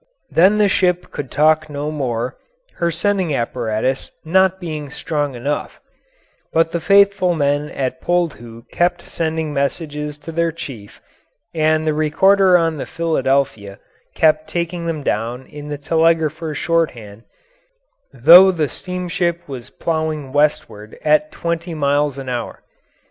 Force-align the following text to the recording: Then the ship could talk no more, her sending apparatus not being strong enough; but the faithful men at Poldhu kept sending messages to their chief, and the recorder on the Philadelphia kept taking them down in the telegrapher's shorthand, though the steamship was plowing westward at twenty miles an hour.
Then 0.31 0.57
the 0.57 0.67
ship 0.67 1.11
could 1.11 1.29
talk 1.29 1.69
no 1.69 1.91
more, 1.91 2.35
her 2.77 2.89
sending 2.89 3.35
apparatus 3.35 4.09
not 4.25 4.59
being 4.59 4.89
strong 4.89 5.35
enough; 5.35 5.79
but 6.51 6.71
the 6.71 6.79
faithful 6.79 7.35
men 7.35 7.69
at 7.69 8.01
Poldhu 8.01 8.63
kept 8.71 9.03
sending 9.03 9.53
messages 9.53 10.17
to 10.17 10.31
their 10.31 10.51
chief, 10.51 10.99
and 11.53 11.85
the 11.85 11.93
recorder 11.93 12.57
on 12.57 12.77
the 12.77 12.87
Philadelphia 12.87 13.77
kept 14.15 14.47
taking 14.47 14.87
them 14.87 15.03
down 15.03 15.45
in 15.45 15.69
the 15.69 15.77
telegrapher's 15.77 16.57
shorthand, 16.57 17.21
though 18.11 18.49
the 18.51 18.69
steamship 18.69 19.47
was 19.47 19.69
plowing 19.69 20.33
westward 20.33 20.97
at 21.05 21.31
twenty 21.31 21.75
miles 21.75 22.17
an 22.17 22.27
hour. 22.27 22.63